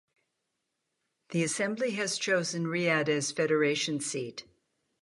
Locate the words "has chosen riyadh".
1.91-3.07